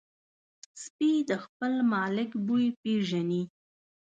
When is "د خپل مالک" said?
1.29-2.29